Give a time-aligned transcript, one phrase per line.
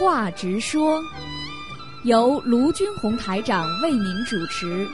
[0.00, 0.98] 话直说，
[2.04, 4.88] 由卢军红台长为您主持。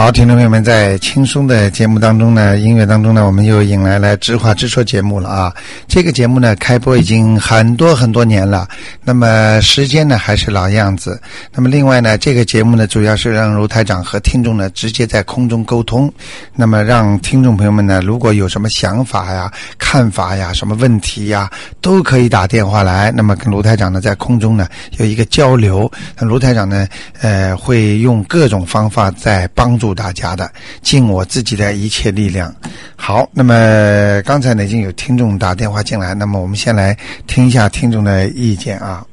[0.00, 5.54] 好，听众朋友们，在轻松的节目当中呢，音乐当中呢，我们又迎来了直话直说节目了啊。
[5.86, 8.66] 这个节目呢，开播已经很多很多年了，
[9.04, 11.20] 那么时间呢还是老样子。
[11.52, 16.10] 那么另外呢，这个节目呢，主要是让卢台长和听众呢直接在空中沟通，
[16.54, 21.50] 那么让听众朋友们呢，如果有什么想法呀、看法呀、什么问题呀，
[21.82, 25.92] 都可以打电话来，那么跟卢台长呢在空中呢有一个交流。
[26.18, 26.88] 那卢台长呢，
[27.20, 32.54] 呃，会用各种方法在帮助大家的，尽我自己的一切力量。
[32.96, 39.06] 好，那么刚才呢已经有听众打电话进来，那么我们先来听一下听众的意见啊。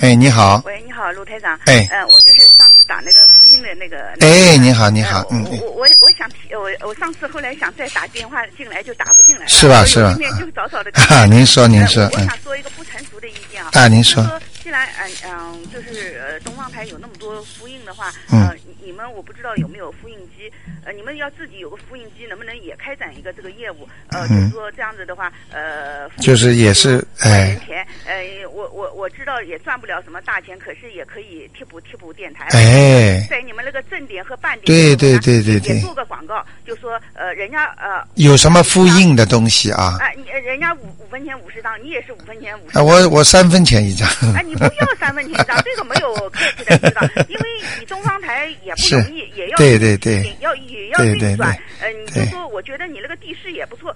[0.00, 1.58] 哎，你好，喂，你好，陆台长。
[1.66, 3.18] 哎呃，我就是上次打那个
[3.62, 4.14] 的那个。
[4.20, 9.48] 哎，你好，你好，呃嗯，我我我我想提，我我上次后来想再打电话进来就打不进来了。
[9.48, 10.90] 是吧是吧今天就早早的。
[11.08, 13.70] 啊您说您说呃我嗯想说一个不成熟的意见啊。
[13.72, 20.50] 啊您说说，既然嗯嗯，就是呃东方台有那么多复印的话，嗯呃，你你们我不知道有没有复印机，
[20.84, 23.88] 呃，你们要自己有个复印机，能不能也开展一个这个业务？
[24.08, 32.46] 呃，就嗯是说这样子的话，呃，就是也是赚哎人钱，呃，我我我知道也赚不了什么大钱，可是也可以替补替补电台。
[32.52, 39.98] 哎，在你们那个正点和半点，对对对对对也做个广告，就说呃，人家呃有什么复印的东西啊？
[40.00, 42.78] 啊，你人家五五分钱五十张，你也是五分钱五十。
[42.80, 44.08] 我我三分钱一张。
[44.34, 47.02] 啊，你不要三分钱一张， 这个没有客气的，知道？
[47.28, 47.42] 因为
[47.78, 51.60] 你东方台也不容易，也要对对对也要也要对对运转对。
[51.80, 53.94] 呃，你就说，我觉得你那个地势也不错，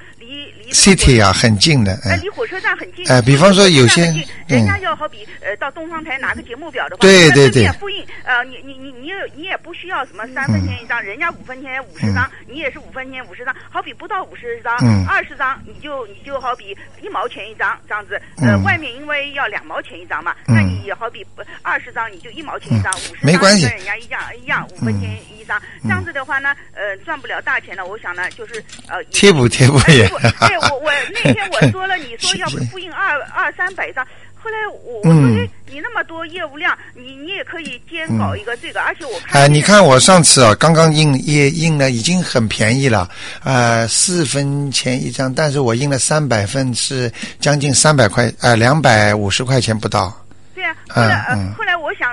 [0.64, 3.06] 离 City 啊，很近的，哎，嗯离火车站很近。
[3.08, 4.02] 哎比方说有些
[4.46, 18.62] 人家嗯要好比呃到东方台拿个节目表的话，对对对复印，呃，你你你你也你也不需要什么三分钱一张，人家五分钱五十张，你也是五分钱五十张，好比不到五十张嗯，二十张你就你就好比一毛钱一张这样子，呃，嗯。
[18.64, 20.54] 外面因为要两毛钱一张嘛，嗯。
[20.54, 21.24] 那你也好比
[21.62, 23.66] 二十张你就一毛钱一张，五十张没关系。
[23.66, 35.34] 跟人家一样一样五分钱一张，这样子的话呢，呃，赚不了大钱了，我想呢就是呃贴补贴补也对，我我那天我说了，你说要复印二二三百张，后来我我嗯。
[35.34, 43.08] 说，哎，你那么多业务量，你你也可以兼搞一个这个，而且我看哎，你看我上次啊，刚刚印印印了，已经很便宜了，
[43.44, 50.12] 呃，四分钱一张，但是我印了三百份，是将近三百块，呃，两百五十块钱不到。
[50.54, 51.67] 对啊，后来呃嗯，后来我想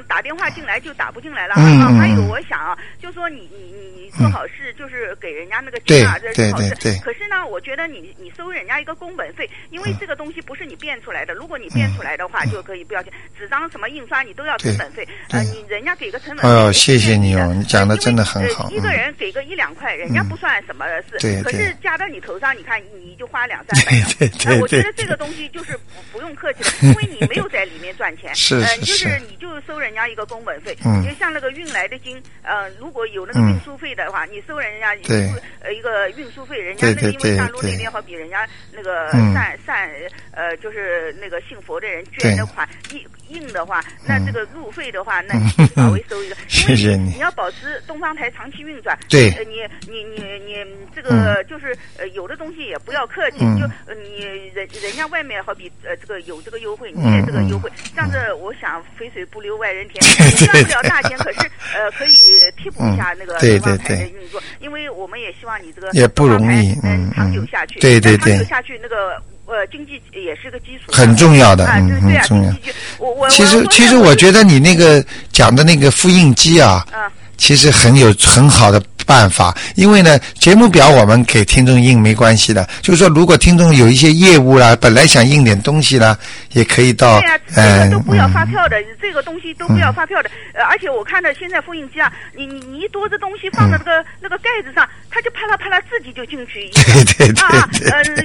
[0.08, 1.56] 打电话进来就打不进来了。
[1.56, 1.62] 啊
[1.98, 7.00] 还有嗯我想啊，就说你你你你做好事就是给人家那个对钱啊，这是好事对对对。
[7.02, 15.08] 可是呢，我觉得你你收人家一个工本费，因为这个东西不是你变出来的，如果你变出来的话就可以不要钱，纸张什么印刷你都要成本费。
[15.30, 16.48] 呃，对你人家给个成本费。
[16.48, 21.18] 哎呦也是谢谢你哦你讲得呃因为真的很好呃一个嗯人给个一两块，人家不算什么事。
[21.20, 24.28] 对对可是加到你头上，你看你就花两三百 对。
[24.28, 28.34] 对对呃我觉得这个东西就是不不用客气的， 因为你没有在里面赚钱。
[28.36, 31.02] 是是，是就是你就收人家一个工本费，嗯。
[31.02, 33.50] 就像那个运来的金，呃，如果有那个嗯。
[33.54, 35.28] 运输费的话，你收人家一对。
[35.30, 39.34] 个呃一个运输费，人家那因为大陆那边好比人家那个嗯。
[39.34, 39.90] 善善
[40.32, 43.02] 呃就是那个信佛的人捐的款印
[43.36, 45.52] 印的话，那这个路费的话，那嗯。
[45.58, 47.12] 你稍微收一个， 谢谢你。
[47.12, 49.30] 你要保持东方台长期运转，对。
[49.32, 50.66] 呃你你你你
[50.96, 53.60] 这个就是呃有的东西也不要客气，嗯。
[53.60, 54.20] 就呃你
[54.54, 61.40] 人人家外面好比呃这个有这个优惠，你也这个优惠，这样子我想肥水不流外人田， 你赚不了大钱，可是
[61.76, 62.16] 呃 可以
[62.58, 63.98] 替补一下那个嗯对东方台对。
[63.98, 66.74] 的运作，因为我们也希望你这个也不容易
[67.16, 68.46] 长久嗯下去，对对但长久对。
[68.46, 72.54] 下去那个呃经济也是个基础，很重要的啊，嗯很重要。
[73.00, 77.00] 我我其实其实我觉得你那个讲的那个复印机啊，嗯
[77.38, 86.18] 其实很有很好的办法，因为呢，节目表我们给听众印没关系的，就是说，如果听众有一些业务啦，本来想印点东西啦，
[86.54, 90.32] 也可以到对呀、这嗯个都不要发嗯票的，这个东西都不要发票的。
[90.54, 96.72] 呃，而且我看到现在复印机啊，你你你一多的东西放在那个、那个盖子上，它就啪啦啪啦自己就进去。
[96.74, 98.25] 对对对啊，对呃，有的东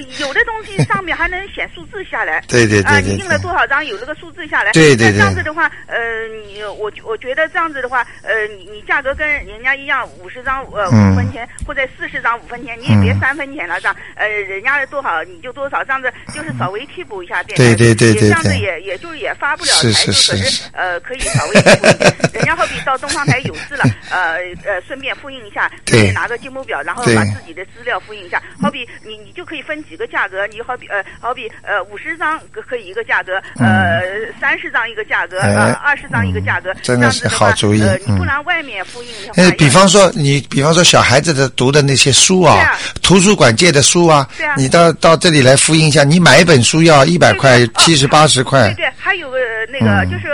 [0.85, 2.41] 上面还能显数字下来。
[2.47, 4.71] 对对对啊，你印了多少张，有那个数字下来。
[4.71, 17.75] 对对对那这样子的话，呃，你我我觉得这样子的话，呃，你你价格跟人家一样，五十张呃嗯五分钱，或者四十张五分钱，你也别嗯三分钱了，这样呃人家多少你就多少，这样子就是稍微替补一下电对台。
[17.75, 22.15] 对对对也这样子也也就是也发不了是财，就可是是呃可以稍微替补一点。
[22.33, 28.41] 人家好比到东方台有事了， 呃呃顺便复印一下，对顺便拿个节目表，然后把自己的资料复印一下。
[28.61, 34.01] 好比你你就可以分几个价格，你好比呃好比呃五十张可可以一个价格，呃
[34.39, 48.85] 三十张一个价格，呃二十张一个价格，真的是好主意呃，你不嗯然外面复印的话，呃，比方说你，比比方说小孩子的读的那些书啊，图书馆借的书啊，你到到这里来复印一下，你买一本书要一百块七十、哦八十块对。
[48.85, 49.39] 对，还有个
[49.71, 50.27] 那个、嗯就是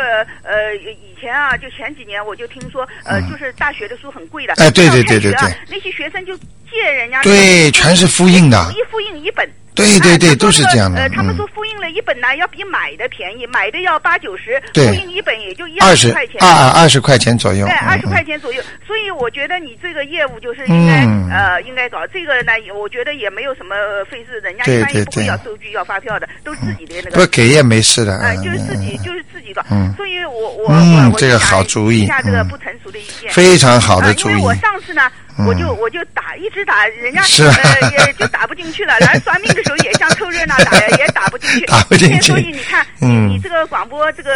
[0.43, 4.53] 呃，以前啊，就前几年我就听说，呃，就是大学的书很贵的。
[4.55, 6.35] 嗯哎对对对对对那些学生就
[6.69, 9.49] 借人家对全是复印的一复印一本。
[9.77, 16.41] 对对对哎都是这样的呃，他们嗯说复印了一本呢，要比买的便宜，买的要八九十，对复印一本也就一二十块钱。
[16.41, 17.65] 二二二十块钱左右。
[17.65, 23.75] 对，二十嗯块钱左右，所以我觉得你这个业务就是应该、嗯呃应该搞这个呢，我觉得也没有什么
[24.09, 27.27] 费事，人家对一般也不会要收据、要发票的，都自己的那个不。
[27.27, 28.17] 给也没事的。
[28.19, 33.31] 哎、嗯就是自己嗯就是自己搞，嗯所以我我嗯我这个好主意一下这个嗯不成熟的意见。
[33.31, 34.43] 非常好的啊，主意因为。
[34.45, 37.43] 我上次呢，嗯我就我就打一直打，人家是。
[37.45, 41.65] 啊呃也就打不进去了，然后算命的时候也像凑热闹打的， 也打不进去。
[41.65, 42.21] 打不进去。
[42.21, 43.27] 所以你看，嗯。
[43.29, 44.33] 你你这个广播这个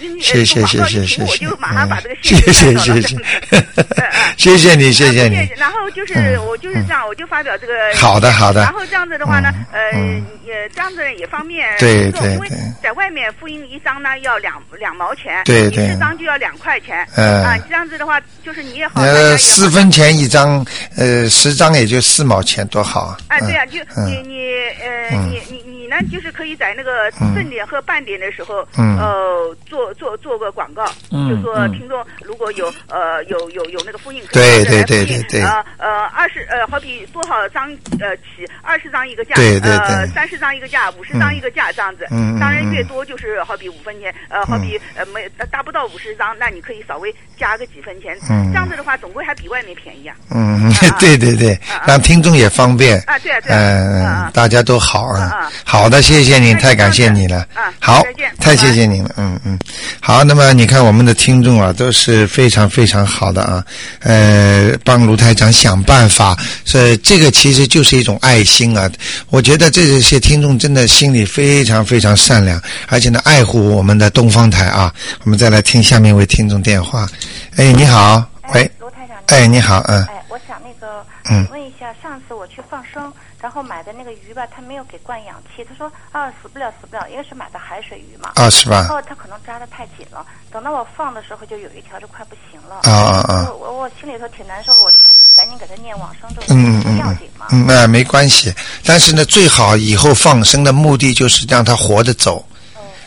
[0.00, 5.48] 音乐谢谢这个广告谢谢一停，我就马上把这个 嗯线就谢谢带到了谢谢你谢谢啊你。
[5.56, 6.46] 然后就是、嗯。
[6.46, 7.72] 我就是这样，我就发表这个。
[7.94, 8.62] 好的好的。
[8.62, 9.80] 然后这样子的话呢，嗯。
[9.80, 12.48] 呃嗯，也这样子也方便对对对。
[12.82, 15.70] 在外面复印一张呢要两两毛钱，你对。
[15.70, 17.06] 对四张就要两块钱。
[17.16, 20.64] 嗯啊，这样子的话，就是你也好，呃，四分钱一张，
[20.96, 23.16] 呃，十张也就四毛钱，多好啊！
[23.28, 24.06] 哎，对呀、嗯就嗯。
[24.06, 25.30] 你你呃，嗯。
[25.30, 27.34] 你你你呢，就是可以在那个嗯。
[27.34, 28.98] 正点和半点的时候，嗯。
[28.98, 35.22] 呃，做做做个广告，嗯就说嗯听众如果有呃有有有那个复印，可对对复印对对。
[35.28, 37.70] 对呃呃二十呃好比多少张
[38.00, 40.14] 呃起二十张一个价，对对呃对。
[40.14, 50.14] 三十张一个价，五十张一个价这样子，嗯嗯当然越嗯多就是好比五分钱，呃好比呃没达不到五十张，那你可以稍微加个几分钱，嗯这样子的话总归还比外面便宜啊。
[50.30, 52.98] 嗯啊， 对对对让听众也方便。
[53.06, 55.50] 啊对啊对嗯，大家都好啊。
[55.64, 57.72] 好的，谢谢你，太感谢你了啊。
[57.80, 59.14] 好再见，太谢谢你了。
[59.16, 59.58] 嗯嗯，
[60.00, 63.64] 好，那么你看我们的听众啊，都是非常非常好的啊，
[64.00, 68.90] 呃，帮卢台长想办法，所以这个其实就是一种爱心啊。
[69.30, 74.92] 我觉得这些听众真的心里非常非常善良，而且呢爱护我们的东方台啊。
[75.24, 77.08] 我们再来听下面一位听众电话。
[77.56, 78.22] 哎，你好，
[78.52, 79.16] 喂哎，，卢台长。
[79.26, 80.04] 哎，你好，嗯。
[80.06, 88.32] 哎，我想那个嗯问一下，上次我去放生，然后买的那个鱼吧，他没有给灌氧气，他说啊死不了死不了，因为是买的海水鱼嘛。
[88.34, 88.88] 啊，是吧然？
[88.88, 92.80] 后他可能扎的太紧了，等到我放的时候，就有一条就快不行了。
[92.82, 97.16] 啊啊啊我我我心里头挺难受，我就赶紧赶紧给他念往生咒，嗯嗯。
[97.52, 98.52] 嗯，那、没关系。
[98.84, 102.44] 但是呢，最好以后放生的目的就是让他活着走。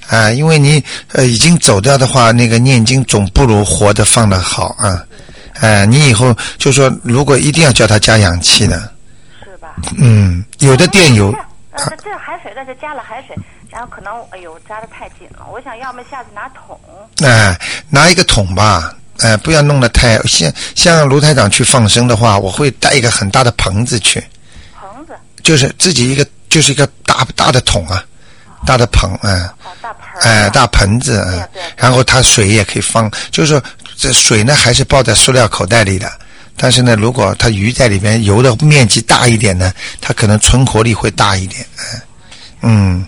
[0.09, 5.03] 哦啊，因为你呃已经走掉的话，那个念经总不如活着放的好啊。
[5.61, 8.91] 哎、你以后就说，如果一定要叫他加氧气的，
[9.44, 9.75] 是吧？
[9.97, 11.31] 嗯，有的店有，
[11.71, 13.35] 呃，这这海水那是加了海水，
[13.69, 16.77] 然后可能哎呦扎的太紧了，我想要么下次拿桶。
[17.23, 17.57] 哎、
[17.89, 24.21] 拿一个桶吧，哎、不要弄得太像像卢台长去放生的话，我会带一个很大的棚子去，
[24.73, 25.13] 棚子，
[25.44, 28.03] 就是自己一个就是一个大大的桶啊，
[28.65, 29.31] 大的棚，哎、
[29.63, 30.21] 哦，大盆儿。
[30.21, 33.62] 哎，大盆子，嗯然后它水也可以放，就是说
[33.98, 36.12] 这水呢还是包在塑料口袋里的，
[36.56, 42.01] 但是呢，如果它鱼在里面游的面积大一点呢，它可能存活力会大一点，嗯，
[42.62, 43.06] 嗯，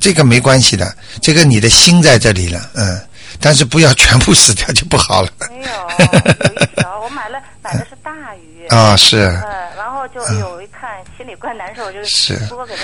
[0.00, 3.00] 这个没关系的，这个你的心在这里了，嗯，
[3.40, 5.28] 但是不要全部死掉就不好了。
[5.50, 8.66] 没有，有一条，我买了买的是大鱼。
[8.70, 9.26] 啊、是。
[9.26, 9.42] 嗯，
[9.76, 10.81] 然后就有，一看
[11.22, 12.36] 心里怪难受，就是。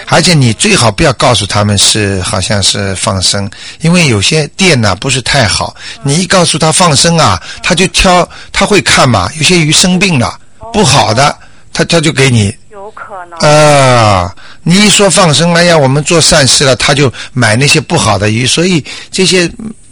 [0.07, 10.39] 而且你最好不要告诉他们是好像是放生，因为有些店呢不是太好，你一告诉他放生啊，他就挑，他会看嘛，有些鱼生病了，
[10.73, 11.37] 不好的，
[11.73, 13.37] 他他就给你有可能。
[13.41, 19.51] 啊，你一说放生，哎呀，我们做善事了，他就买那些不好的鱼，所以这些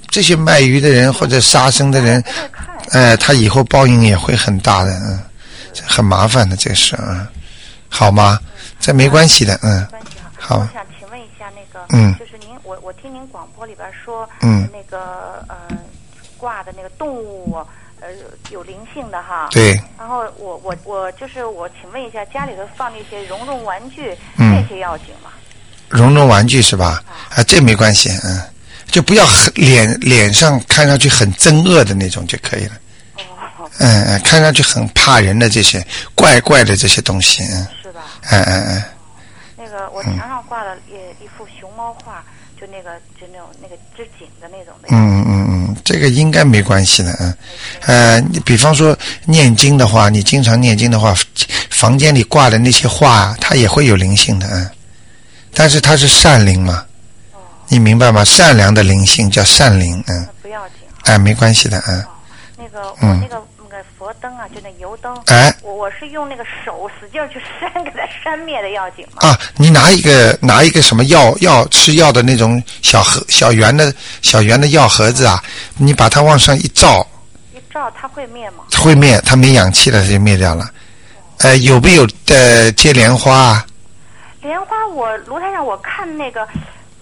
[0.08, 2.22] 这些卖鱼的人或者杀生的人。
[2.92, 5.18] 哎，他以后报应也会很大的，嗯，
[5.74, 7.26] 这很麻烦的这个事，嗯，
[7.96, 8.38] 好吗？
[8.78, 9.82] 这没关系的，嗯。
[9.86, 15.56] 关系好我想请问一下那个，嗯就是您，我我听您广播里边说，嗯那个呃
[16.36, 17.56] 挂的那个动物，
[18.00, 18.08] 呃
[18.50, 19.48] 有灵性的哈。。
[19.50, 25.30] 对，然后我我我就是我请问一下，家里头放那些绒绒玩具，嗯这些要紧吗？
[25.88, 27.02] 绒绒玩具是吧？
[27.34, 28.42] 啊，这没关系，嗯，
[28.90, 32.72] 就不要很脸脸上看上去很憎恶的那种就可以了。
[33.58, 35.84] 哦，嗯嗯，看上去很怕人的这些
[36.14, 37.66] 怪怪的这些东西，嗯？
[38.30, 38.84] 嗯嗯嗯，
[39.56, 42.24] 那个我墙上挂了一一幅熊猫画，
[42.60, 44.88] 就那个就那种那个织锦的那种的。
[44.90, 47.36] 嗯嗯嗯，这个应该没关系的，嗯，
[47.86, 51.14] 呃，你比方说念经的话，你经常念经的话，
[51.70, 54.68] 房间里挂的那些画，它也会有灵性的，嗯，
[55.54, 56.84] 但是它是善灵嘛，
[57.32, 58.24] 哦，你明白吗？
[58.24, 60.26] 善良的灵性叫善灵，嗯。
[60.26, 60.76] 那，不要紧。
[61.04, 62.00] 哎，没关系的，嗯。
[62.02, 62.08] 哦，
[62.58, 63.20] 那个我嗯。
[63.20, 63.42] 那个
[64.06, 69.28] 佛灯啊，就那油灯，哎我我是用那个手使劲去扇，给它扇灭的要紧嘛。
[69.28, 75.42] 啊，你拿一个拿一个什么药药吃药的那种小盒小圆的小圆的药盒子啊，
[75.76, 77.04] 你把它往上一照，
[77.52, 78.62] 一照它会灭吗？
[78.78, 80.70] 会灭，它没氧气了，它就灭掉了。
[81.38, 83.66] 呃，有没有呃接莲花啊？
[84.40, 86.46] 莲花我炉台上我看那个，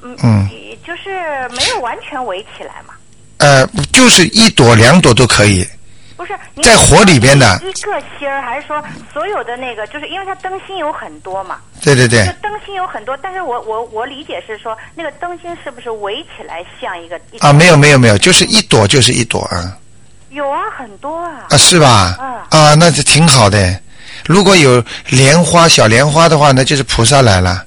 [0.00, 0.48] 嗯，嗯
[0.86, 2.94] 就是没有完全围起来嘛。
[3.36, 5.68] 呃，就是一朵两朵都可以。
[6.16, 9.86] 不是在火里边的一个芯儿，还是说所有的那个？
[9.88, 19.76] 就是因为它灯芯有很多嘛，对对对就，灯芯有很多，但是我我我理解是说，那个灯芯是不是围起来像一个一啊，没有没有没有，就是一朵就是一朵啊
[20.30, 21.46] 有啊，很多啊。
[21.50, 22.16] 啊，是吧？
[22.18, 23.80] 啊啊，那就挺好的。
[24.26, 27.64] 如果有莲花小莲花的话，那就是菩萨来了。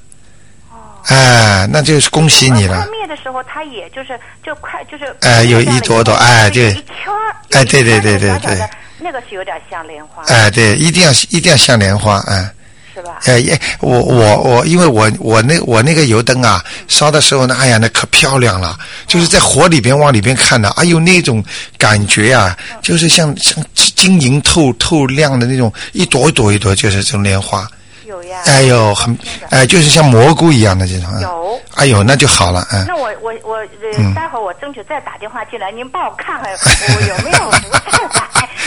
[1.07, 2.91] 哎，那就是恭喜你了快。
[2.91, 8.59] 灭的时候，它也就是就快就是哎有一朵朵哎对一圈儿哎对对对对对
[8.99, 12.49] 那个是有点像莲花，哎，对，一定要一定要像莲花，哎。
[12.93, 13.19] 是吧？
[13.25, 21.43] 哎也，我我我，因为我我那我那个油灯啊，烧的时候呢，哎呀，那可漂亮了，就是在火里边往里边看的，哎呦那种
[21.77, 27.67] 感觉啊，就是像像晶莹透透亮的那种，一朵一朵一朵，就是这种莲花，
[28.07, 28.41] 有呀。
[28.47, 29.15] 哎呦，很
[29.51, 31.21] 哎，就是像蘑菇一样的这种，嗯。
[31.21, 31.59] 有。
[31.75, 33.57] 哎呦，那就好了，嗯，那我我我
[33.93, 34.07] 嗯。
[34.07, 37.49] 呃，待会儿我争取再打电话进来，您帮我看看我有没有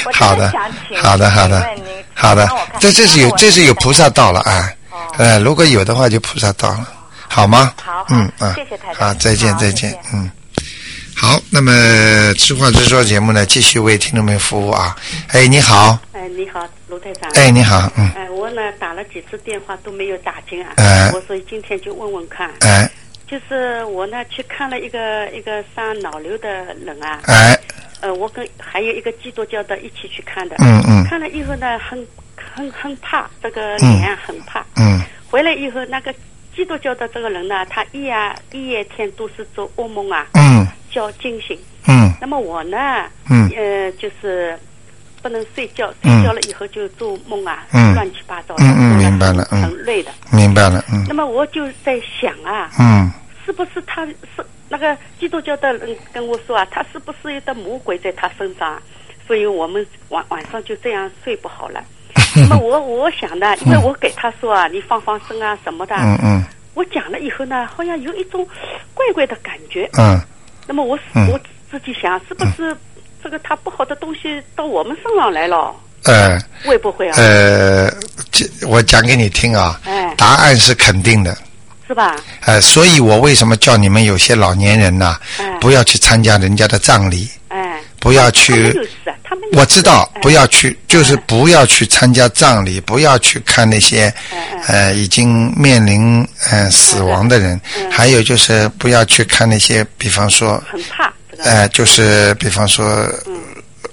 [0.03, 0.53] 菩萨 好的，
[1.03, 1.67] 好的，好的。
[2.15, 4.71] 好的这这是有这是有菩萨到了啊，
[5.17, 6.87] 哎呃，如果有的话就菩萨到了，
[7.29, 7.73] 好吗？
[7.83, 8.07] 好好。
[8.11, 10.31] 嗯啊，谢谢台长好，再见再见，嗯。
[11.21, 11.71] 好，那么
[12.39, 14.97] 知话直说节目呢，继续为听众们服务啊。
[15.29, 17.31] 哎，你好，哎，你好，卢台长。
[17.35, 20.73] 哎，你好，嗯，哎，我呢打了几次电话都没有打进啊。
[20.77, 22.91] 哎我所以今天就问问看，哎
[23.29, 26.49] 就是我呢去看了一个一个上脑瘤的
[26.83, 27.55] 人啊，哎，
[28.01, 30.57] 呃，我跟还有一个基督教的一起去看的。
[30.61, 32.03] 嗯嗯看了以后呢，很
[32.35, 34.65] 很很怕，这个嗯脸啊很怕。
[34.77, 34.99] 嗯
[35.29, 36.15] 回来以后，那个
[36.55, 38.15] 基督教的这个人呢，他一夜
[38.53, 41.59] 一夜天都是做噩梦啊，嗯叫惊醒。
[41.89, 42.77] 嗯那么我呢，
[43.31, 44.59] 嗯呃，就是
[45.23, 50.13] 不能睡觉，嗯睡觉了以后就做梦啊，嗯乱七八糟的，嗯嗯明白了嗯很累的。
[50.33, 53.11] 明白了，嗯那么我就在想啊，嗯
[53.47, 54.15] 是不是他是
[54.69, 58.83] 那个基督教的人跟我说啊，他是不是有的魔鬼在他身上啊？
[59.27, 61.83] 所以我们晚晚上就这样睡不好了。
[62.37, 68.47] 那么我我想呢，因为我给他说啊，你放放生啊什么的，嗯嗯我讲了以后呢，好像有一种
[68.95, 69.89] 怪怪的感觉。
[69.99, 70.21] 嗯
[70.67, 71.39] 那么我嗯我
[71.71, 72.77] 自己想，是不是
[73.23, 75.75] 这个他不好的东西到我们身上来了？
[76.05, 77.15] 呃会不会啊？
[77.19, 77.91] 呃，
[78.31, 81.37] 这我讲给你听啊，哎，答案是肯定的。
[81.87, 82.15] 是吧？
[82.47, 87.40] 呃，所以我为什么叫你们有些老年人呐、哎不要去参加人家的葬礼，哎，
[88.01, 88.75] 不要去
[89.53, 94.13] 我知道，不要去，就是哎不要去参加葬礼，不要去看那些
[94.67, 97.89] 呃已经面临呃死亡的人，嗯。
[97.93, 101.13] 还有就是不要去看那些，比方说很怕。
[101.39, 103.09] 呃，就是比方说。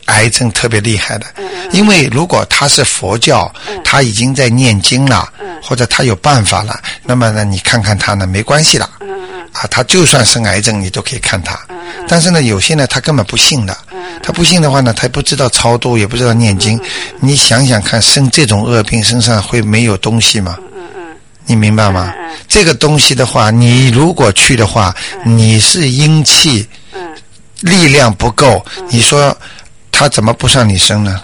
[0.08, 1.26] 癌症特别厉害的，
[1.72, 3.78] 因为如果他是佛教，嗯。
[3.84, 5.62] 他已经在念经了，嗯。
[5.62, 8.90] 或者他有办法了，那么呢，你看看他呢，没关系的，
[9.62, 11.60] 啊，他就算生癌症，你都可以看他。
[12.08, 13.78] 但是呢，有些呢，他根本不信的。
[13.92, 16.80] 嗯他不信的话呢，他不知道超度，也不知道念经。
[17.20, 20.58] 你想想看，生这种恶病，身上会没有东西吗？
[21.46, 22.14] 你明白吗？
[22.48, 27.00] 这个东西的话，你如果去的话，你是阴气嗯
[27.62, 29.36] 力量不够，你说
[29.92, 31.22] 他怎么不上你生呢？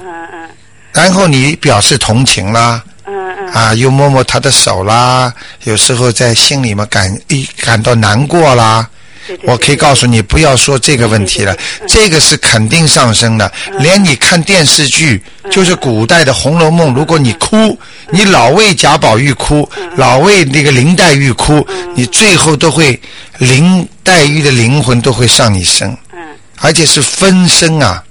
[0.94, 3.48] 然后你表示同情啦，嗯嗯。
[3.54, 5.34] 啊，又摸摸他的手啦，
[5.64, 8.90] 有时候在心里面感一感到难过啦。
[9.26, 11.56] 对对我可以告诉你，不要说这个问题了
[11.88, 13.50] 这个是肯定上升的。
[13.80, 15.50] 连你看电视剧，嗯。
[15.50, 17.80] 就是古代的《红楼梦》，如果你哭，
[18.10, 19.90] 你老为贾宝玉哭，嗯。
[19.96, 23.00] 老为那个林黛玉哭，你最后都会
[23.38, 26.20] 林黛玉的灵魂都会上你身，嗯。
[26.60, 28.04] 而且是分身啊，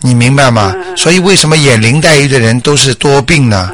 [0.00, 0.74] 你明白吗？
[0.96, 3.70] 所以为什么演林黛玉的人都是多病呢？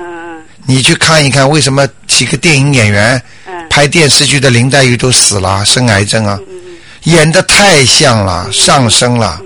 [0.73, 3.69] 嗯你去看一看，为什么几个电影演员嗯。
[3.69, 6.39] 拍电视剧的林黛玉都死了，生癌症啊？
[7.05, 9.41] 演的太像了，上升了，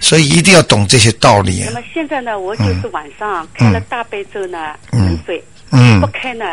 [0.00, 1.72] 所以一定要懂这些道理那。
[1.72, 6.00] 么现在呢，我就是晚上开了大悲咒呢能睡，嗯。
[6.00, 6.44] 不，开呢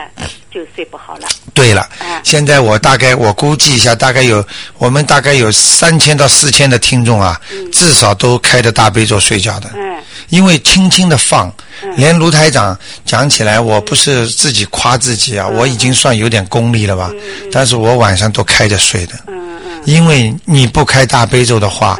[0.52, 1.28] 就睡不好了。
[1.54, 4.46] 对了啊，现在我大概我估计一下，大概有
[4.78, 7.40] 我们大概有三千到四千的听众啊，
[7.72, 9.70] 至少都开着大悲咒睡觉的。
[9.76, 9.96] 嗯。
[10.30, 11.54] 因为轻轻的放，
[11.96, 17.12] 连卢台长讲起来，我不是自己夸自己啊，我已经算有点功力了吧，
[17.52, 19.82] 但是我晚上都开着睡的，嗯嗯。
[19.86, 21.98] 因为你不开大悲咒的话，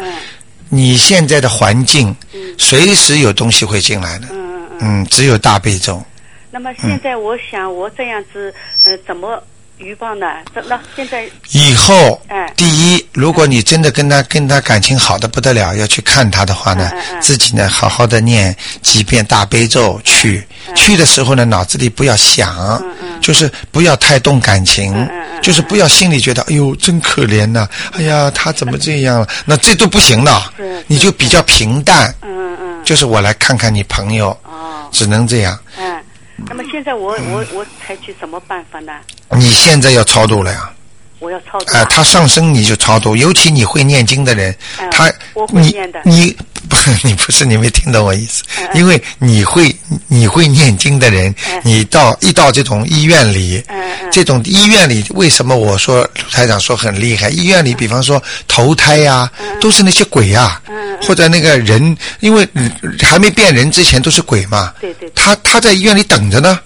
[0.70, 2.14] 你现在的环境，
[2.58, 4.28] 随时有东西会进来的。
[4.32, 5.02] 嗯嗯嗯。
[5.04, 6.04] 嗯，只有大悲咒。
[6.56, 8.54] 那么现在我想，我这样子，
[8.86, 9.44] 呃，怎么
[9.78, 10.26] 预报呢？
[10.56, 20.48] 这那现在，以后哎，第一，如果你真的跟他跟他感情好的不得了，要去看他的话呢自己呢好好的念几遍大悲咒去。
[20.76, 22.82] 去的时候呢，脑子里不要想，
[23.20, 25.06] 就是不要太动感情
[25.42, 29.28] 就是不要心里觉得哎呦真可怜呐，哎呀他怎么这样了？
[29.44, 30.42] 那这都不行的，
[30.88, 34.72] 你就比较平淡，嗯嗯就是我来看看你朋友，哦。
[34.92, 35.60] 只能这样。
[36.48, 38.94] 那么现在我我我采取什么办法呢？
[39.32, 40.72] 你现在要超度了呀。
[41.26, 41.76] 我要操作。
[41.76, 45.12] 啊，他上升你就超度，尤其你会念经的人，嗯他
[45.52, 46.36] 你你
[46.70, 49.76] 不， 你不是你没听懂我意思，嗯因为你会
[50.08, 53.64] 你会念经的人，嗯你到一到这种医院里，
[54.12, 57.30] 这种医院里为什么我说台长说很厉害？
[57.30, 59.30] 医院里比方说投胎呀、
[59.60, 60.62] 都是那些鬼呀、
[61.02, 65.12] 或者那个人，因为嗯还没变人之前都是鬼嘛，对对对。
[65.16, 66.60] 他他在医院里等着呢，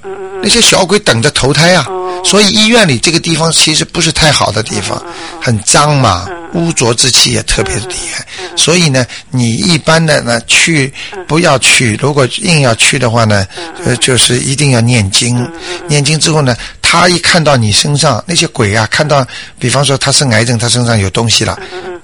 [0.44, 5.02] 那些小鬼等着投胎啊，哦所以医院里这个地方其实不是太好的地方，
[5.42, 8.26] 很脏嘛，污浊之气也特别厉害。
[8.56, 10.94] 所以呢，你一般的呢去
[11.28, 13.48] 不要去，如果硬要去的话呢，
[13.86, 15.50] 呃，就是一定要念经。
[15.88, 16.56] 念经之后呢，
[16.92, 19.24] 他一看到你身上那些鬼啊，看到，
[19.60, 21.56] 比方说他生癌症，他身上有东西了，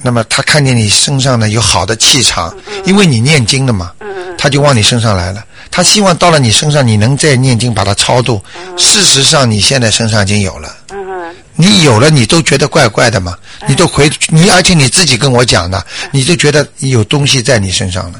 [0.03, 3.91] 那么他看见你身上呢有好的气场，因为你念经的嘛，
[4.37, 5.43] 他就往你身上来了。
[5.71, 8.39] 他希望到了你身上，你能再念经把它超度。
[8.77, 10.71] 事实上，你现在身上已经有了，
[11.55, 13.35] 你有了，你都觉得怪怪的嘛？
[13.67, 18.19] 你都回你，而且你自己跟我讲的，你就觉得有东西在你身上了。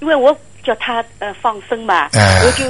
[0.00, 0.34] 因为我
[0.64, 2.64] 叫他呃放生嘛，哎我就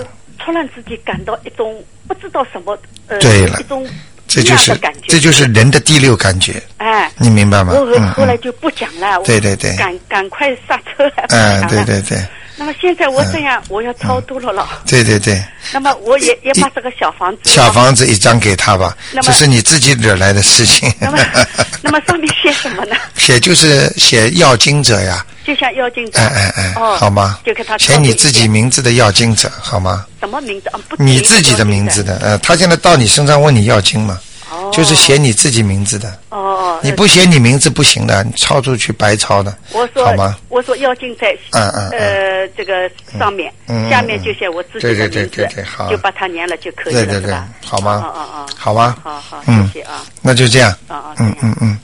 [0.48, 2.74] 突然之间感到一种不知道什么
[3.06, 3.86] 呃对了一种
[4.26, 4.74] 这就是
[5.06, 7.10] 这就是人的第六感觉，哎。
[7.18, 7.74] 你明白吗？
[8.16, 12.18] 后来就不讲了，我对对对赶赶快刹车，不嗯，对对对，
[12.56, 14.66] 那么现在我这样，我要超度了了。
[14.86, 15.38] 对对对，
[15.70, 20.90] 那么我也也把这个小房子，小房子一张给他吧那，么这是你自己惹来的事情。
[20.98, 21.18] 那么
[21.82, 22.96] 那么上面写什么呢？
[23.16, 27.38] 写就是写要经者呀，就像妖精者，哎哎哎，哦，好吗？
[27.42, 30.04] 就给他写你自己名字的要精者，好吗？
[30.20, 30.78] 什么名字啊？
[30.90, 34.20] 不，你自己的名字，的，呃，他现在到你身上问你要经嘛，
[34.52, 40.36] 哦，就是写你自己名字的，哦哦，你不写你名字不行的，你抄出去白抄的，我说好吗？
[40.50, 47.34] 我说妖精在嗯嗯嗯呃这个上面嗯嗯，下面就写我自己的对对名字对对对好，就把它粘了就可以了，对对对？
[47.64, 48.98] 好吗哦哦哦，好吧？
[49.02, 51.78] 好好，嗯谢谢啊，那就这样，啊啊，嗯嗯嗯。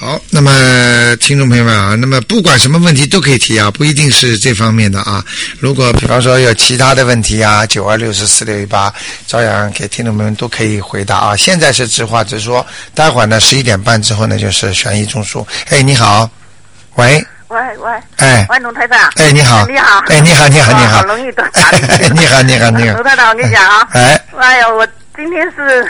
[0.00, 5.24] 好，那么听众朋友们啊，那么不管什么问题都可以提啊，不一定是这方面的啊。
[5.58, 8.94] 如果比方说有其他的问题啊，九二六四四六一八，
[9.26, 11.36] 照样给听众朋友们都可以回答啊。
[11.36, 15.44] 现在是直话直说，待会儿呢十一点半之后呢就是悬疑中枢。
[15.68, 16.30] 哎，你好，
[16.94, 19.00] 喂，喂喂，哎，喂，龙台长。
[19.16, 19.98] 哎，你好，你好。
[20.06, 22.94] 哎，你好，你好，你好，好容易打打进去你好，你好，你好。
[23.02, 24.58] 龙，台长，我跟你讲啊，哎，哎。
[24.58, 24.86] 呀，我
[25.18, 25.84] 今天是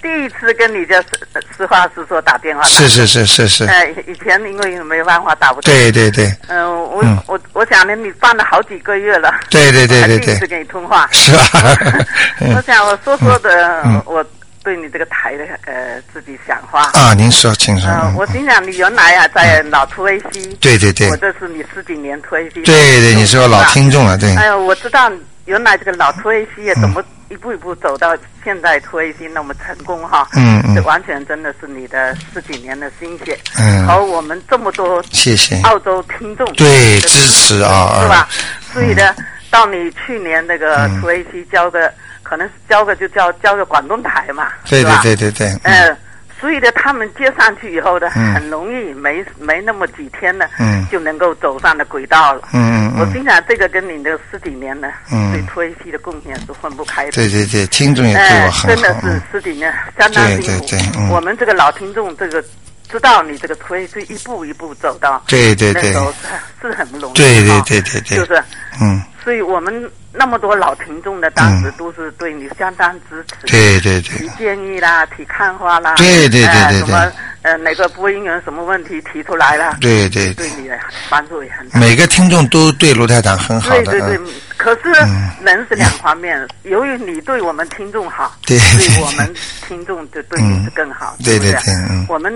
[0.00, 1.08] 第一次跟你这实
[1.56, 2.62] 实话实说打电话。
[2.62, 2.86] 是。
[2.86, 5.74] 是是是是，哎，以前因为没有办法打不通。。
[5.74, 9.34] 对对对，嗯，我嗯我我想呢，你办了好几个月了。
[9.50, 11.08] 对对对对我还第一次对，跟你通话。
[11.10, 11.76] 是吧？
[12.56, 14.24] 我想我说说的嗯，我
[14.62, 16.92] 对你这个台的呃自己想法。
[16.92, 17.90] 啊，您说，请说。
[18.16, 20.56] 我心想你原来啊在老图 AC。
[20.60, 22.62] 对对对我这是你十几年图 AC。
[22.62, 24.32] 对对，你是我老听众了，对。
[24.36, 25.10] 哎呦，我知道
[25.46, 30.26] 原来这个老图 AC 也怎么一步一步走到现在图 AC 那么成功哈。
[30.36, 35.60] 嗯嗯这完全真的是你的十几年的心血，嗯和我们这么多谢谢。
[35.62, 38.28] 澳洲听众对，支持啊，是吧啊？
[38.72, 39.14] 所以呢，
[39.50, 44.92] 到你去年那个嗯图 AC 交个，可能是交个就交交个广东台嘛，对对？
[45.02, 45.96] 对对对，嗯呃，
[46.40, 52.48] 所以呢，他们接上去以后呢，嗯很容易没没那么几天呢，嗯就能够走上了轨道了。
[52.52, 57.12] 嗯嗯嗯，我心想，这个跟你的十几年呢，嗯对推西的贡献是分不开的。
[57.12, 60.42] 对对对，听众也对哎我，很真的是十几年相当辛苦。
[60.42, 62.42] 对对对嗯我们这个老听众，这个
[62.88, 67.14] 知道你这个推是一步一步走到，对对对那时候是是很不容易。
[67.14, 68.42] 对对对对对就是。
[68.80, 73.46] 嗯，所以我们那么多老听众的，当时都是对你相当支持。
[73.46, 74.18] 对对对。
[74.18, 80.78] 提建议啦，提看法啦，对对对对对呃什么呃哪个播音员什么问题提出来了，对对对，你的
[81.10, 81.78] 帮助也很大。
[81.78, 84.16] 每个听众都对卢台长很好的，对对对。
[84.16, 84.26] 嗯，
[84.56, 85.28] 可是嗯。
[85.44, 89.34] 人是两方面， 由于你对我们听众好，对对我们
[89.66, 91.24] 听众就对你是更好，嗯。
[91.24, 92.32] 对是不是对我们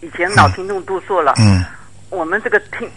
[0.00, 1.64] 以前老听众都说了，嗯，
[2.10, 2.88] 我们这个听。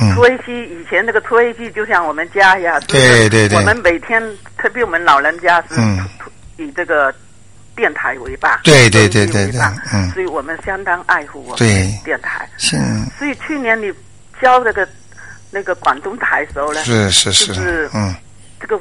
[0.00, 0.14] 嗯。
[0.14, 3.58] 推机以前那个推机就像我们家一样，对对对。
[3.58, 4.22] 我们每天，
[4.58, 6.06] 特别我们老人家是嗯。
[6.58, 7.12] 以这个
[7.74, 9.60] 电台为伴，对对对对对
[9.92, 10.10] 嗯。
[10.10, 11.90] 所以我们相当爱护我们对。
[12.04, 12.48] 电台。
[12.58, 12.76] 是，
[13.18, 13.92] 所以去年你
[14.40, 14.86] 教那个
[15.50, 17.54] 那个广东台的时候呢，是是是。
[17.54, 18.14] 是嗯，
[18.60, 18.78] 这个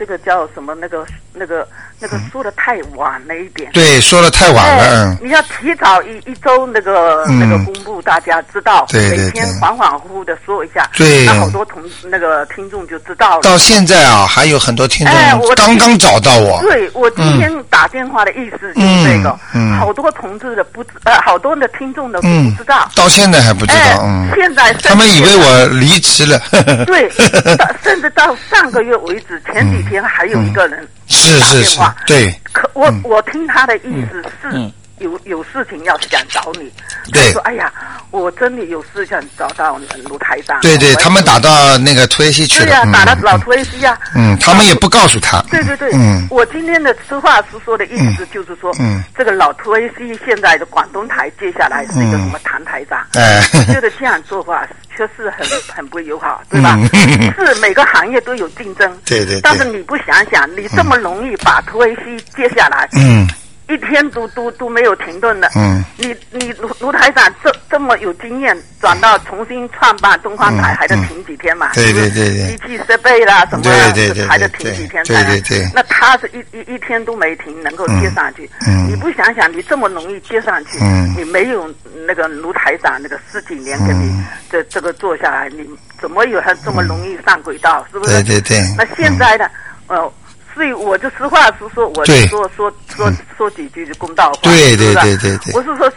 [0.00, 0.74] 这个叫什么？
[0.74, 3.70] 那个那个那个说的太晚了一点。
[3.74, 7.38] 对，说的太晚了，你要提早一一周那个、嗯。
[7.38, 11.26] 那个公布，大家知道，对对每天对恍恍惚惚的说一下，对。
[11.26, 13.42] 那好多同那个听众就知道了。
[13.42, 15.14] 到现在啊，还有很多听众
[15.54, 19.78] 刚刚找到我，对我今天打电话的意思就是这个，嗯嗯。
[19.78, 26.38] 好多同志的不知，呃，好多的听众的不嗯知道，，到现在还不知哎道，嗯，现在他们以为我离职了，
[26.86, 27.08] 对，
[27.56, 30.88] 到甚至到上个月为止，前几天还有一个人嗯。
[31.08, 33.00] 是打是是对，可我、嗯。
[33.04, 34.48] 我听他的意思是。
[34.52, 36.70] 嗯有有事情要想找你，
[37.10, 37.22] 对。
[37.24, 37.72] 他说：“哎呀，
[38.10, 43.98] 我真的有事想找到卢台长。”对对，他们打到那个土耳其去了，对呀、嗯打到老图 A C 呀。
[44.14, 46.26] 嗯，他们也不告诉他，对对对，嗯。
[46.30, 49.02] 我今天的实话实说的意思就是说，嗯。
[49.16, 56.78] 这个老图 A C 现在的广东台接下来是一个什么唐台长，哎，我觉得这样做法确实很 很不友好，对吧？
[56.92, 57.32] 嗯。
[57.34, 59.40] 是每个行业都有竞争，对对对。
[59.42, 63.28] 但是你不想想，你这么容易把图 A C 接下来，嗯
[63.70, 71.70] 一天都都都没有停顿的，嗯你你卢卢台长这这么有经验，转到重新创办东方台，嗯还得停几天嘛？
[71.74, 78.48] 对对对对机器设备啦什么对对对还得停几天对才能对对对那他是一一一天都没停，能够接上去。
[78.66, 81.72] 嗯嗯你不想想，你这么容易接上去，嗯你没有
[82.06, 85.68] 那个卢台长那个十几年跟你嗯这这个做下来，你
[86.00, 87.86] 怎么有他这么容易上轨道？
[87.92, 88.22] 是不是？
[88.22, 89.46] 对对对那现在呢？
[89.86, 90.12] 呃。
[90.60, 94.40] 所以我就实话实说，我就说说说说几句公道话。
[94.42, 95.54] 对对对对对。
[95.54, 95.90] 我是说，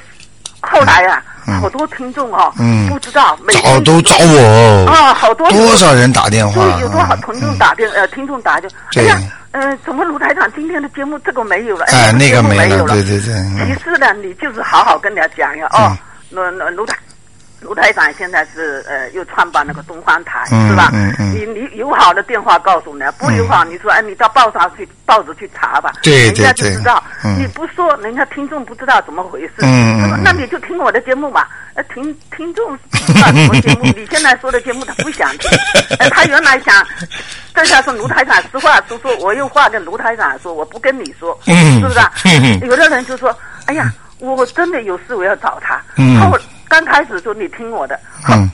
[0.62, 1.60] 后来啊，嗯。
[1.60, 2.88] 好多听众哦，嗯。
[2.88, 7.22] 不知道，每找天都找我啊，好多多少人打电话对，有多少嗯。
[7.26, 9.06] 听众打电呃听众打就，哎对。
[9.08, 9.20] 呀，
[9.52, 11.84] 呃，怎么卢台长今天的节目这个没有了？
[11.88, 13.68] 哎，那个没，有了，对对对，嗯。
[13.68, 15.92] 其实呢，你就是好好跟人家讲呀，哦，
[16.30, 16.96] 那那卢台。
[17.64, 20.90] 卢台长现在是呃又创办那个东方台、嗯是吧？
[20.94, 27.04] 嗯嗯你你友好的电话告诉人家，不友好你说哎你到报上去报纸去查吧，对人家就知道。
[27.24, 29.54] 嗯你不说，人家听众不知道怎么回事。
[29.62, 31.46] 嗯说嗯那你就听我的节目嘛。
[31.76, 35.50] 呃，听听众不知道什么节目，你现在说的节目他不想听。
[35.98, 36.86] 呃， 他原来想，
[37.56, 45.82] 这下是卢台长实话实说，我有话跟卢台长说，我不跟你说，嗯是不是有的人就说，哎呀，我真的有事我要找他。
[45.98, 46.38] 嗯后
[46.84, 47.98] 刚开始说你听我的，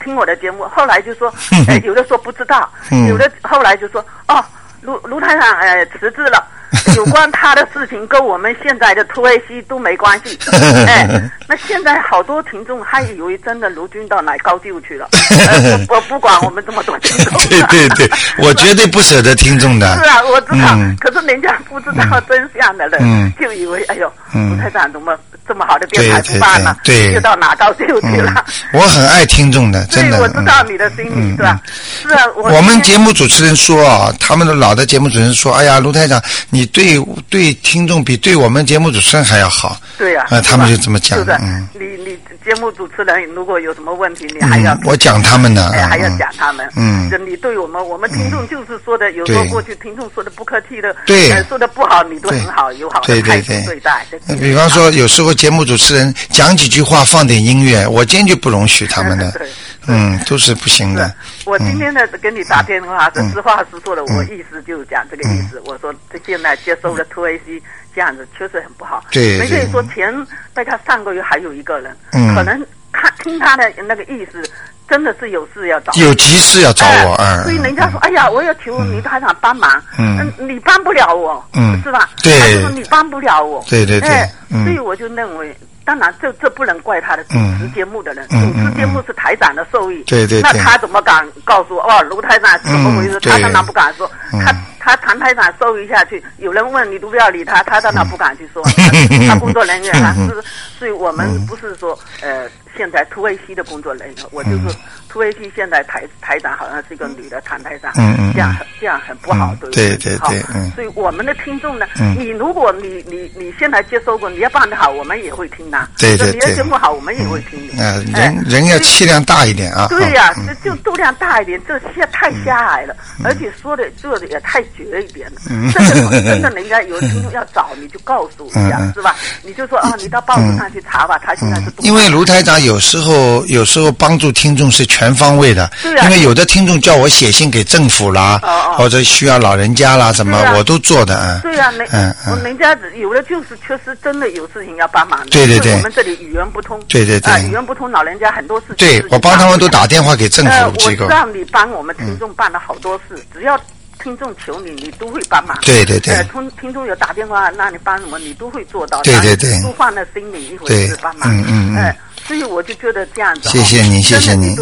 [0.02, 1.32] 听我的节目，后来就说，
[1.68, 3.08] 哎，有的说不知道，嗯。
[3.08, 4.44] 有的后来就说，哦，
[4.82, 6.46] 卢卢台长哎辞职了。
[6.96, 10.38] 有关他的事情跟我们现在的突 A C 都没关系，
[10.86, 11.08] 哎，
[11.48, 15.08] 那现在好多听众还以为真的卢军到哪高就去了，
[15.88, 19.96] 呃、不管我们这么多听众，对对对，我绝对不舍得听众的。
[19.96, 20.96] 是啊，我知道，嗯。
[21.00, 23.32] 可是人家不知道真相的人，嗯。
[23.40, 24.50] 就以为哎呦，嗯。
[24.50, 25.16] 卢台长怎么
[25.48, 28.24] 这么好的电台对不办了，对对对就到哪高就去嗯。
[28.24, 30.22] 了。，我很爱听众的，真对，的。
[30.22, 31.60] 我知道你的心理、嗯是吧？
[32.02, 39.80] 是啊，我我们节目主持人说啊，他们的老的节目主持人说，哎呀，卢台长，你对对听众比对我们节目主持人还要好。
[39.98, 46.66] 对呀、啊他们就这么讲是的，嗯你你节目主持人如果有什么问题，你还要、嗯，我讲他们呢，哎，还要嗯讲他们。
[46.76, 54.06] 嗯你对我们，我们听众就是说的，有时候过去听众说的不客气的，对呃说的不好，你都很好，友好的对对态度对对待。
[54.26, 59.46] 那比方说，有时候节目主持人讲几句话，放点音乐，我坚决不容许他们的 对。
[59.90, 61.12] 嗯，都是不行的。
[61.44, 65.60] 我今天呢跟你打电话是嗯实话实说的，我意思就是讲这个意思。
[65.66, 67.62] 我说这现在接收了 Two A C
[67.94, 69.04] 这样子确实很不好。
[69.10, 70.14] 对对没可以说前
[70.54, 74.42] 大概上个月还有一个人，嗯可能他听他的那个意思，
[74.88, 75.92] 真的是有事要找。
[75.94, 77.38] 有急事要找我，嗯。
[77.38, 82.10] 哎所以人家说，哎呀，我要求你台长帮忙，嗯你帮不了我，嗯是吧？
[82.22, 84.28] 对他就说你帮不了我，对对对
[84.64, 85.56] 所以我就认为。
[85.84, 90.02] 当然，这这不能怪他的主持节目的人，嗯主持节目是台长的受益。
[90.04, 91.82] 对对对那他怎么敢告诉我？
[91.82, 93.18] 哦，卢台长怎么回事？
[93.18, 94.10] 嗯他当然不敢说。
[94.32, 98.62] 嗯他他谈台长收一下去，有人问你都不要理他， 他当然不敢去说。
[98.64, 100.42] 嗯 他工作人员他嗯是，
[100.78, 104.76] 所以我们不是说呃，现在突 A C 的工作人员，我就是
[105.08, 108.32] 突 A C 现在台台长好像是一个女的谭台长，嗯嗯嗯。
[108.32, 110.16] 这样很这样很不好嗯，对对？
[110.16, 110.70] 对对嗯。
[110.74, 112.16] 所以我们的听众呢，嗯。
[112.18, 115.88] 你如果你你你现在接收过，你要办得好，我们也会听呐。
[115.98, 116.54] 对对你的对。
[116.56, 117.68] 节目好，我们也会听你。
[118.12, 119.86] 人人要气量大一点啊。
[119.88, 125.40] 对呀、嗯就就度量大一点，这现在太狭隘了，而且说的做的也太绝一点了。
[125.50, 129.14] 嗯这个真的，人家有听众要找你就告诉一下，是吧？
[129.42, 135.68] 你就说啊，你到报纸上去查吧，他现在是因为卢台长有有时候有时候帮助听众是全方位的，
[136.04, 138.38] 因为有的听众叫我写信给政府啦，
[138.78, 141.40] 或者需要老人家啦什么，我都做的啊。
[141.42, 142.42] 对呀、人嗯嗯。
[142.44, 145.74] 人家有的就是确实真的有事情要帮忙的，对对对。
[145.74, 147.32] 我们这里语言不通，对对对。
[147.32, 151.14] 啊，语言不通，老人家很多事情对我帮他们都打电话给政呃，府机构我知。
[151.16, 153.58] 道你帮我们听众办了好多事，只要
[154.02, 155.56] 听众求你，你都会帮忙。
[155.62, 159.02] 对对对呃，听听众有打电话让你帮什么，你都会做到。
[159.02, 161.28] 对对对说话的心里一回对事帮忙。
[161.30, 161.96] 嗯嗯嗯呃
[162.30, 163.50] 所以我就觉得这样子哦。
[163.50, 164.54] 谢谢您，谢谢您。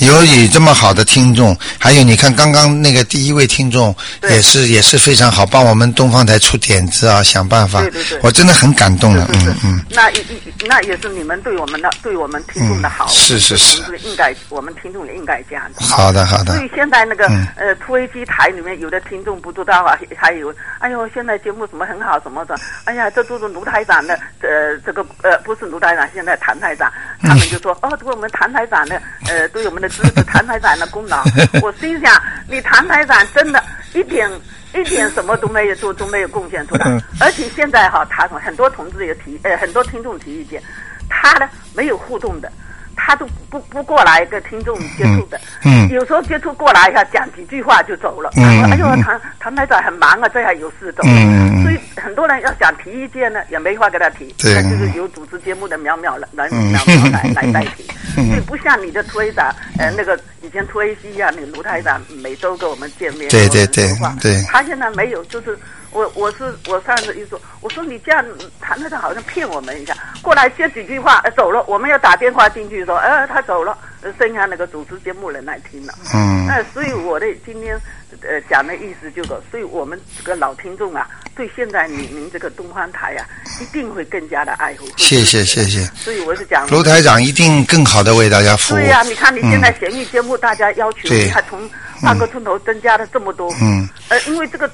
[0.00, 8.20] 有你这么好的听众，还有你看刚刚那个第一位听众也是也是非常好，帮我们东方台出点子啊，想办法对对对。
[8.22, 9.82] 我真的很感动了，嗯嗯。
[9.88, 13.06] 那也也那也是你们对我们的对我们听众的好。
[13.06, 15.82] 嗯是是是应该我们听众也应该这样子。
[15.82, 31.22] 好的好的所以现在那个、嗯呃，突围机台里面有的听众不知道啊，还有哎呦，现在节目什么很好什么的，哎呀，这都是卢台长的呃这个呃不是卢台长，现在谭台长，他们就说、哦，对我们谭台长的呃对我们的支持，谭台长的功劳。
[31.62, 34.30] 我心想，你谭台长真的一点。
[34.76, 37.00] 一点什么都没有做，都没有贡献出来嗯。
[37.20, 40.60] 而且现在哈，他很多同志也提，呃，很多听众提意见，
[41.08, 42.50] 他呢没有互动的，
[42.96, 45.38] 他都不不过来跟听众接触的。
[45.64, 48.30] 嗯嗯有时候接触过来一下，讲几句话就走了。
[48.36, 51.10] 嗯他说：“哎呦嗯，唐唐台长很忙啊，这还有事走了。
[51.10, 54.34] 嗯所以很多人要想提意见呢，也没法给他提。
[54.38, 57.84] 对那就是由主持节目的苗苗来来来来代替。
[58.16, 65.58] 嗯所以不像你的推长，呃，那个以前推西啊，那个卢台长每周跟我们见面，对对对话对他现在没有，就是
[65.94, 68.22] 我我是我上次一说，我说你这样
[68.60, 75.94] 谈的，他好像骗我们一下，过来接几句话，呃，走了，我们要打电话进去说，呃，他走了，呃剩下那个主持节目人来听了。
[76.12, 77.80] 嗯那所以我的今天
[78.20, 83.24] 呃讲的意思就是，所以我们这个老听众啊，对现在你您这个东方台啊，
[83.62, 84.86] 一定会更加的爱护。
[84.96, 88.78] 谢谢谢谢所以我是讲卢台长一定更好的为大家服务。
[88.78, 91.70] 对呀、你看你现在嗯闲艺节目，大家要求对你还从
[92.02, 93.50] 半个钟头增加了这么多。
[93.62, 93.88] 嗯。
[94.08, 94.70] 呃，因为这个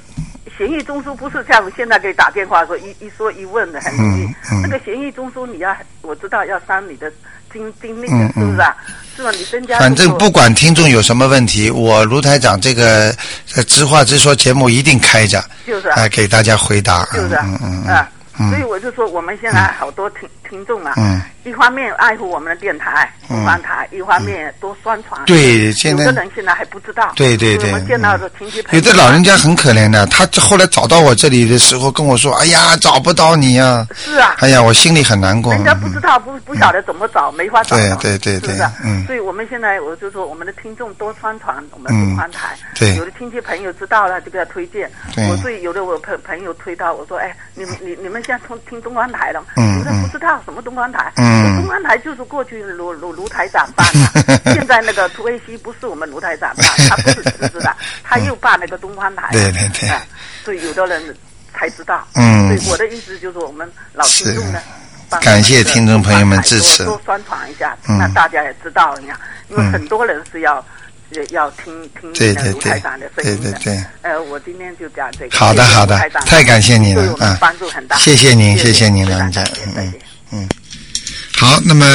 [0.61, 4.25] 闲艺中枢不是像现在给打电话说一一说一问的很容易。
[4.25, 7.11] 嗯嗯那个协议中枢你要我知道要伤你的
[7.51, 8.77] 精精力的，嗯是不是啊？
[9.17, 9.31] 是吧？
[9.31, 13.09] 你增加反正不管听众有什么问题，我卢台长这个
[13.57, 17.07] 呃直话直说节目一定开着，就是啊啊，给大家回答。
[17.07, 18.07] 就是啊嗯嗯嗯啊。
[18.39, 25.19] 嗯所以我就说，我们现在好多听听众啊，嗯一方面爱护我们的电台、嗯台，一方面多宣传。
[25.25, 27.13] 对现在有的人现在还不知道。
[27.17, 35.51] 对对对我们见到的亲戚朋友，有的老人家很可怜的，他后来找到我这里的时候跟我说：“哎呀，找不到你呀、是啊，哎呀，我心里很难过。
[35.55, 37.75] 人家不知道，不不晓得怎么找，没法找。
[38.01, 38.67] 对对对对？
[38.85, 42.55] 嗯所以我们现在我就说，我们的听众多宣传我们嗯东方台。
[42.79, 44.91] 对有的亲戚朋友知道了就给他推荐。
[45.15, 49.43] 对我所以有的我朋朋友推到我说，哎，你们你你们现在从听东方台了？
[49.57, 51.13] 嗯有的不知道什么东方台。
[51.17, 51.57] 嗯。
[51.57, 53.87] 东方台就是过去卢卢卢台长办
[54.27, 59.29] 的， 现在那个涂威西不是我们卢台长办，他不是辞职的，他又办那个东方台。
[59.33, 59.89] 对对对。
[59.89, 60.07] 哎
[60.43, 61.15] 所以有的人
[61.53, 62.07] 才知道。
[62.15, 62.49] 嗯。
[62.49, 64.61] 所以我的意思就是我们老听众呢。
[65.21, 66.85] 感谢听众朋友们支持。
[66.85, 67.99] 多多宣传一下，嗯。
[67.99, 69.73] 那大家也知道一下，因为嗯。
[69.73, 70.65] 很多人是要
[71.11, 72.35] 也要听听对对对。
[72.35, 73.51] 那个卢台长的声音的。
[73.51, 73.85] 对对对。
[74.03, 75.37] 呃，我今天就讲这个。
[75.37, 75.99] 好的好的。
[76.27, 77.15] 太感谢您了。
[77.19, 77.97] 啊帮助很大。
[77.97, 80.10] 谢谢您谢谢谢您非常老人家感谢嗯再见。
[80.33, 80.60] Mm.
[81.41, 81.87] 好，那么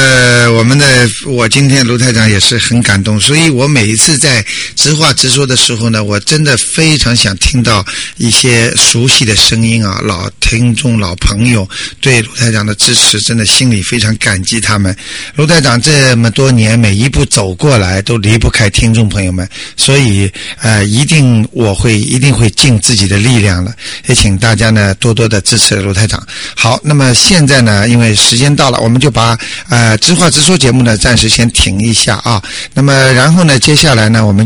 [0.58, 11.68] 我们的我今天卢台长也是很感动，所以我每一次在直话直说的时候呢，我真的非常想听到一些熟悉的声音啊，老听众、老朋友
[12.00, 14.92] 对卢台长的支持，真的心里非常感激他们。
[15.36, 20.28] 卢台长这么多年每一步走过来，都离不开听众朋友们，所以
[20.60, 23.72] 呃，一定我会一定会尽自己的力量了，
[24.08, 26.20] 也请大家呢多多的支持卢台长。
[26.56, 29.35] 好，那么现在呢，因为时间到了，我们就把
[29.68, 32.42] 呃直话直说节目呢暂时先停一下啊。
[32.74, 34.44] 那么然后呢，接下来呢，我们就。